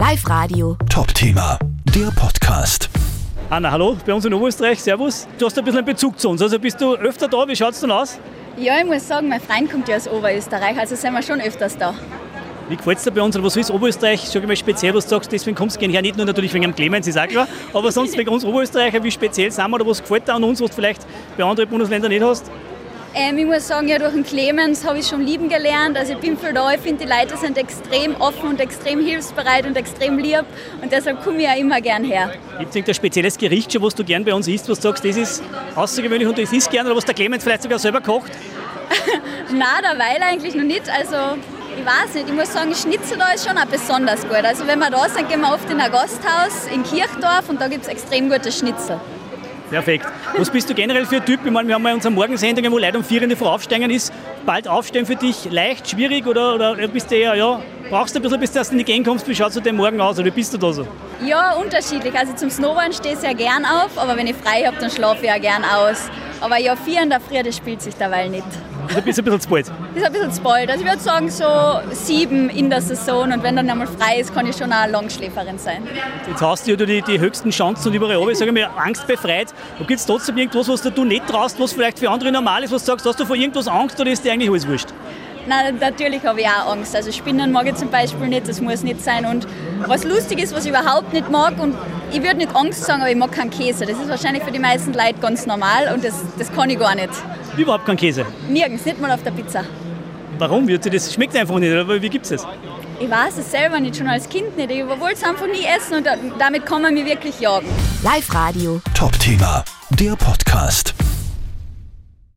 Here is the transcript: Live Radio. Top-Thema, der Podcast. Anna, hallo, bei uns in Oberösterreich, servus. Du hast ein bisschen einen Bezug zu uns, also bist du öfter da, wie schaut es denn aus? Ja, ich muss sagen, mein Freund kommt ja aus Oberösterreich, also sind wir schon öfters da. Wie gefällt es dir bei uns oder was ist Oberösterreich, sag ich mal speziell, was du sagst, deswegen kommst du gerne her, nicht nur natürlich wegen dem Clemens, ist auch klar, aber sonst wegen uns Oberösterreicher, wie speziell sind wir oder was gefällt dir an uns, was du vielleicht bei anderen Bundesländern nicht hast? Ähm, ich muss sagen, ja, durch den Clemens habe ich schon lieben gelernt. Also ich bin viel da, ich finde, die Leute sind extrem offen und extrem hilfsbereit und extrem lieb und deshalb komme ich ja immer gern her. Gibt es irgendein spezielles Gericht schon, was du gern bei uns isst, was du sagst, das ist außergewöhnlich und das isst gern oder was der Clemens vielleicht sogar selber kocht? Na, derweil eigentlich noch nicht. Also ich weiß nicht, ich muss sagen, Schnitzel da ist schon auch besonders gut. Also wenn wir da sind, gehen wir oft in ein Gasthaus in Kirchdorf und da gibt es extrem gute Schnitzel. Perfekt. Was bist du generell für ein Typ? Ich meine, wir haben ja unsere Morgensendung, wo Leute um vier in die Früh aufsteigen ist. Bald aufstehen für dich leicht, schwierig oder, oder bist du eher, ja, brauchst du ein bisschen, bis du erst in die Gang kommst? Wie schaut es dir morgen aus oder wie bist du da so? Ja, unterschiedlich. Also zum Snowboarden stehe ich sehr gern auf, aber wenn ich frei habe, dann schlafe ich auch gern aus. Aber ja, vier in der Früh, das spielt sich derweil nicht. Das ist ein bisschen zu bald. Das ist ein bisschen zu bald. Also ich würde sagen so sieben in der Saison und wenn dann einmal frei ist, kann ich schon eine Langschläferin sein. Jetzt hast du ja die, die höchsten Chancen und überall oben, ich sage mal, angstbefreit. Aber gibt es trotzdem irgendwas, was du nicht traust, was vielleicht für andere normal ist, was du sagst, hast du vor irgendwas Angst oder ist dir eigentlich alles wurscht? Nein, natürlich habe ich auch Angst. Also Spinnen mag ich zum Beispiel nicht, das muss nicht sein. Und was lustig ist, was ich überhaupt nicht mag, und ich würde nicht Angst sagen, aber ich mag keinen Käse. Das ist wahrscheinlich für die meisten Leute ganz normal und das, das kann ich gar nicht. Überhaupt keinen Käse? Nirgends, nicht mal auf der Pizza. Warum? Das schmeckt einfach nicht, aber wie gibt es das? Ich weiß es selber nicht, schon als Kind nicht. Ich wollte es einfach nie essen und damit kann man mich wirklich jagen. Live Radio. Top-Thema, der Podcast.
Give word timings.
Live 0.00 0.26
Radio. 0.30 0.78
Top-Thema, 0.88 1.58
der 1.94 2.10
Podcast. 2.12 2.88
Anna, 3.50 3.70
hallo, 3.70 3.98
bei 4.06 4.14
uns 4.14 4.24
in 4.24 4.32
Oberösterreich, 4.32 4.80
servus. 4.80 5.28
Du 5.38 5.44
hast 5.44 5.58
ein 5.58 5.64
bisschen 5.66 5.80
einen 5.80 5.86
Bezug 5.86 6.18
zu 6.18 6.30
uns, 6.30 6.40
also 6.40 6.58
bist 6.58 6.80
du 6.80 6.94
öfter 6.94 7.28
da, 7.28 7.46
wie 7.46 7.54
schaut 7.54 7.74
es 7.74 7.80
denn 7.80 7.90
aus? 7.90 8.18
Ja, 8.56 8.78
ich 8.78 8.86
muss 8.86 9.06
sagen, 9.06 9.28
mein 9.28 9.42
Freund 9.42 9.70
kommt 9.70 9.88
ja 9.88 9.96
aus 9.96 10.08
Oberösterreich, 10.08 10.78
also 10.78 10.96
sind 10.96 11.12
wir 11.12 11.22
schon 11.22 11.42
öfters 11.42 11.76
da. 11.76 11.92
Wie 12.70 12.76
gefällt 12.76 12.96
es 12.96 13.04
dir 13.04 13.10
bei 13.10 13.20
uns 13.20 13.36
oder 13.36 13.44
was 13.44 13.54
ist 13.56 13.70
Oberösterreich, 13.70 14.22
sag 14.22 14.40
ich 14.40 14.48
mal 14.48 14.56
speziell, 14.56 14.94
was 14.94 15.04
du 15.04 15.10
sagst, 15.10 15.30
deswegen 15.32 15.54
kommst 15.54 15.76
du 15.76 15.80
gerne 15.80 15.92
her, 15.92 16.00
nicht 16.00 16.16
nur 16.16 16.24
natürlich 16.24 16.54
wegen 16.54 16.62
dem 16.62 16.74
Clemens, 16.74 17.06
ist 17.06 17.18
auch 17.18 17.28
klar, 17.28 17.46
aber 17.74 17.92
sonst 17.92 18.16
wegen 18.16 18.30
uns 18.30 18.42
Oberösterreicher, 18.42 19.04
wie 19.04 19.10
speziell 19.10 19.50
sind 19.50 19.68
wir 19.68 19.74
oder 19.74 19.86
was 19.86 20.00
gefällt 20.00 20.26
dir 20.26 20.32
an 20.32 20.44
uns, 20.44 20.62
was 20.62 20.70
du 20.70 20.76
vielleicht 20.76 21.02
bei 21.36 21.44
anderen 21.44 21.68
Bundesländern 21.68 22.10
nicht 22.10 22.22
hast? 22.24 22.50
Ähm, 23.12 23.38
ich 23.38 23.46
muss 23.46 23.66
sagen, 23.66 23.88
ja, 23.88 23.98
durch 23.98 24.12
den 24.12 24.24
Clemens 24.24 24.86
habe 24.86 24.98
ich 24.98 25.06
schon 25.06 25.26
lieben 25.26 25.48
gelernt. 25.48 25.96
Also 25.96 26.12
ich 26.12 26.18
bin 26.18 26.38
viel 26.38 26.52
da, 26.52 26.72
ich 26.72 26.80
finde, 26.80 27.04
die 27.04 27.10
Leute 27.10 27.36
sind 27.36 27.58
extrem 27.58 28.14
offen 28.20 28.50
und 28.50 28.60
extrem 28.60 29.04
hilfsbereit 29.04 29.66
und 29.66 29.76
extrem 29.76 30.18
lieb 30.18 30.44
und 30.80 30.92
deshalb 30.92 31.22
komme 31.24 31.38
ich 31.38 31.44
ja 31.44 31.54
immer 31.54 31.80
gern 31.80 32.04
her. 32.04 32.32
Gibt 32.58 32.70
es 32.70 32.76
irgendein 32.76 32.94
spezielles 32.94 33.36
Gericht 33.36 33.72
schon, 33.72 33.82
was 33.82 33.96
du 33.96 34.04
gern 34.04 34.24
bei 34.24 34.32
uns 34.32 34.46
isst, 34.46 34.68
was 34.68 34.78
du 34.78 34.88
sagst, 34.88 35.04
das 35.04 35.16
ist 35.16 35.42
außergewöhnlich 35.74 36.28
und 36.28 36.38
das 36.38 36.52
isst 36.52 36.70
gern 36.70 36.86
oder 36.86 36.94
was 36.94 37.04
der 37.04 37.14
Clemens 37.14 37.42
vielleicht 37.42 37.64
sogar 37.64 37.80
selber 37.80 38.00
kocht? 38.00 38.30
Na, 39.52 39.80
derweil 39.80 40.22
eigentlich 40.22 40.54
noch 40.54 40.64
nicht. 40.64 40.88
Also 40.88 41.36
ich 41.76 41.84
weiß 41.84 42.14
nicht, 42.14 42.28
ich 42.28 42.34
muss 42.34 42.52
sagen, 42.52 42.72
Schnitzel 42.74 43.18
da 43.18 43.32
ist 43.32 43.46
schon 43.46 43.58
auch 43.58 43.66
besonders 43.66 44.22
gut. 44.22 44.44
Also 44.44 44.66
wenn 44.68 44.78
wir 44.78 44.90
da 44.90 45.08
sind, 45.08 45.28
gehen 45.28 45.40
wir 45.40 45.52
oft 45.52 45.68
in 45.68 45.80
ein 45.80 45.90
Gasthaus 45.90 46.68
in 46.72 46.84
Kirchdorf 46.84 47.48
und 47.48 47.60
da 47.60 47.66
gibt 47.66 47.82
es 47.82 47.88
extrem 47.88 48.30
gute 48.30 48.52
Schnitzel. 48.52 49.00
Perfekt. 49.70 50.06
Was 50.36 50.50
bist 50.50 50.68
du 50.68 50.74
generell 50.74 51.06
für 51.06 51.16
ein 51.16 51.24
Typ? 51.24 51.40
Ich 51.44 51.50
meine, 51.50 51.68
wir 51.68 51.76
haben 51.76 51.86
ja 51.86 51.94
unsere 51.94 52.12
Morgensendung, 52.12 52.70
wo 52.72 52.78
Leute 52.78 52.98
um 52.98 53.04
vier 53.04 53.22
in 53.22 53.30
die 53.30 53.36
Früh 53.36 53.46
aufsteigen 53.46 53.88
ist. 53.90 54.12
Bald 54.44 54.66
aufstehen 54.66 55.06
für 55.06 55.14
dich 55.14 55.48
leicht, 55.48 55.88
schwierig 55.88 56.26
oder, 56.26 56.54
oder 56.54 56.88
bist 56.88 57.10
du 57.10 57.16
eher, 57.16 57.36
ja, 57.36 57.62
brauchst 57.90 58.14
du 58.14 58.20
ein 58.20 58.22
bisschen, 58.22 58.40
bis 58.40 58.52
du 58.52 58.58
erst 58.58 58.72
in 58.72 58.78
die 58.78 58.84
Gang 58.84 59.04
kommst? 59.04 59.28
Wie 59.28 59.34
schaut 59.34 59.54
es 59.54 59.60
dir 59.60 59.72
morgen 59.72 60.00
aus 60.00 60.16
oder 60.16 60.26
wie 60.26 60.30
bist 60.30 60.54
du 60.54 60.58
da 60.58 60.72
so? 60.72 60.86
Ja, 61.26 61.54
unterschiedlich. 61.54 62.16
Also 62.16 62.32
zum 62.34 62.48
Snowboarden 62.48 62.92
stehe 62.92 63.14
ich 63.14 63.20
sehr 63.20 63.34
gern 63.34 63.64
auf, 63.64 63.98
aber 63.98 64.16
wenn 64.16 64.26
ich 64.26 64.36
frei 64.36 64.62
habe, 64.64 64.76
dann 64.80 64.90
schlafe 64.90 65.26
ich 65.26 65.32
auch 65.32 65.40
gern 65.40 65.64
aus. 65.64 66.08
Aber 66.40 66.56
ja, 66.58 66.74
vier 66.76 67.02
in 67.02 67.10
der 67.10 67.20
Früh, 67.20 67.42
das 67.42 67.56
spielt 67.56 67.82
sich 67.82 67.94
derweil 67.94 68.30
nicht. 68.30 68.46
Das 68.94 69.06
ist 69.06 69.18
ein 69.18 69.24
bisschen 69.24 69.40
zu 69.40 69.48
bald. 69.48 69.66
Das 69.68 70.02
ist 70.02 70.06
ein 70.06 70.12
bisschen 70.12 70.32
zu 70.32 70.40
bald. 70.40 70.70
Also 70.70 70.82
ich 70.82 70.90
würde 70.90 71.02
sagen 71.02 71.30
so 71.30 71.44
sieben 71.92 72.48
in 72.48 72.70
der 72.70 72.80
Saison 72.80 73.30
und 73.32 73.42
wenn 73.42 73.56
dann 73.56 73.68
einmal 73.68 73.86
frei 73.86 74.18
ist, 74.18 74.34
kann 74.34 74.46
ich 74.46 74.56
schon 74.56 74.72
eine 74.72 74.90
Langschläferin 74.90 75.58
sein. 75.58 75.86
Jetzt 76.26 76.40
hast 76.40 76.66
du 76.66 76.72
ja 76.72 76.76
die, 76.76 77.02
die 77.02 77.20
höchsten 77.20 77.50
Chancen 77.50 77.88
und 77.88 77.94
überall 77.94 78.16
oben, 78.16 78.30
ich 78.30 78.38
sage 78.38 78.52
mal, 78.52 78.70
angstbefreit. 78.76 79.48
Aber 79.76 79.86
gibt 79.86 80.00
es 80.00 80.06
trotzdem 80.06 80.38
irgendwas, 80.38 80.68
was 80.68 80.82
du 80.82 81.04
nicht 81.04 81.26
traust, 81.26 81.60
was 81.60 81.72
vielleicht 81.72 81.98
für 81.98 82.10
andere 82.10 82.32
normal 82.32 82.64
ist, 82.64 82.72
was 82.72 82.82
du 82.82 82.92
sagst, 82.92 83.04
hast 83.06 83.20
du 83.20 83.26
vor 83.26 83.36
irgendwas 83.36 83.68
Angst 83.68 84.00
oder 84.00 84.10
ist 84.10 84.24
dir 84.24 84.32
eigentlich 84.32 84.50
alles 84.50 84.66
wurscht? 84.66 84.88
Nein, 85.46 85.78
natürlich 85.80 86.24
habe 86.24 86.40
ich 86.40 86.46
auch 86.46 86.72
Angst. 86.72 86.94
Also 86.94 87.10
Spinnen 87.12 87.50
mag 87.50 87.66
ich 87.66 87.74
zum 87.74 87.90
Beispiel 87.90 88.28
nicht, 88.28 88.48
das 88.48 88.60
muss 88.60 88.82
nicht 88.82 89.02
sein. 89.02 89.24
Und 89.24 89.46
was 89.86 90.04
lustig 90.04 90.38
ist, 90.42 90.54
was 90.54 90.64
ich 90.64 90.70
überhaupt 90.70 91.12
nicht 91.12 91.30
mag, 91.30 91.58
und 91.58 91.74
ich 92.12 92.22
würde 92.22 92.36
nicht 92.36 92.54
Angst 92.54 92.84
sagen, 92.84 93.02
aber 93.02 93.10
ich 93.10 93.16
mag 93.16 93.32
keinen 93.32 93.50
Käse. 93.50 93.86
Das 93.86 93.98
ist 93.98 94.08
wahrscheinlich 94.08 94.42
für 94.42 94.50
die 94.52 94.58
meisten 94.58 94.92
Leute 94.92 95.14
ganz 95.20 95.46
normal 95.46 95.92
und 95.94 96.04
das, 96.04 96.14
das 96.38 96.52
kann 96.52 96.70
ich 96.70 96.78
gar 96.78 96.94
nicht. 96.94 97.10
Überhaupt 97.56 97.86
keinen 97.86 97.96
Käse? 97.96 98.24
Nirgends, 98.48 98.84
nicht 98.84 99.00
mal 99.00 99.10
auf 99.10 99.22
der 99.22 99.32
Pizza. 99.32 99.64
Warum? 100.38 100.66
Das 100.68 101.12
schmeckt 101.12 101.36
einfach 101.36 101.58
nicht, 101.58 101.74
aber 101.74 102.00
wie 102.00 102.08
gibt 102.08 102.24
es 102.24 102.42
das? 102.42 102.46
Ich 102.98 103.10
weiß 103.10 103.38
es 103.38 103.50
selber 103.50 103.80
nicht, 103.80 103.96
schon 103.96 104.08
als 104.08 104.28
Kind 104.28 104.56
nicht. 104.56 104.70
Ich 104.70 104.86
wollte 104.86 105.14
es 105.14 105.24
einfach 105.24 105.46
nie 105.46 105.64
essen 105.64 105.96
und 105.96 106.06
damit 106.38 106.66
kann 106.66 106.82
man 106.82 106.94
mich 106.94 107.06
wirklich 107.06 107.40
jagen. 107.40 107.66
Live 108.02 108.32
Radio. 108.34 108.80
Top-Thema, 108.94 109.64
der 109.90 110.16
Podcast. 110.16 110.94